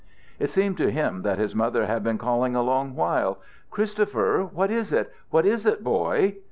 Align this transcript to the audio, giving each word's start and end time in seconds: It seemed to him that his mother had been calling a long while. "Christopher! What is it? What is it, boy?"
It 0.39 0.49
seemed 0.49 0.77
to 0.77 0.89
him 0.89 1.21
that 1.21 1.37
his 1.37 1.53
mother 1.53 1.85
had 1.85 2.03
been 2.03 2.17
calling 2.17 2.55
a 2.55 2.63
long 2.63 2.95
while. 2.95 3.37
"Christopher! 3.69 4.49
What 4.51 4.71
is 4.71 4.91
it? 4.91 5.13
What 5.29 5.45
is 5.45 5.63
it, 5.67 5.83
boy?" 5.83 6.37